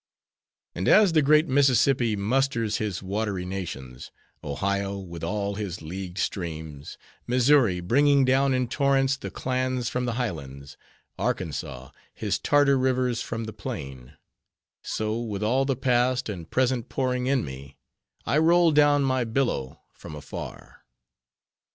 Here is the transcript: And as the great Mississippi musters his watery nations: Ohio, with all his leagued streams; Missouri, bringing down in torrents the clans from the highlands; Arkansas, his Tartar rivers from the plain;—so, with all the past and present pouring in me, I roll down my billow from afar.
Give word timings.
And 0.73 0.87
as 0.87 1.13
the 1.13 1.21
great 1.21 1.47
Mississippi 1.47 2.15
musters 2.15 2.77
his 2.77 3.03
watery 3.03 3.45
nations: 3.45 4.09
Ohio, 4.43 4.97
with 4.97 5.23
all 5.23 5.53
his 5.53 5.83
leagued 5.83 6.17
streams; 6.17 6.97
Missouri, 7.27 7.81
bringing 7.81 8.25
down 8.25 8.51
in 8.55 8.67
torrents 8.67 9.15
the 9.15 9.29
clans 9.29 9.89
from 9.89 10.05
the 10.05 10.13
highlands; 10.13 10.75
Arkansas, 11.19 11.91
his 12.15 12.39
Tartar 12.39 12.79
rivers 12.79 13.21
from 13.21 13.43
the 13.43 13.53
plain;—so, 13.53 15.19
with 15.19 15.43
all 15.43 15.65
the 15.65 15.75
past 15.75 16.29
and 16.29 16.49
present 16.49 16.89
pouring 16.89 17.27
in 17.27 17.45
me, 17.45 17.77
I 18.25 18.39
roll 18.39 18.71
down 18.71 19.03
my 19.03 19.23
billow 19.23 19.81
from 19.93 20.15
afar. 20.15 20.83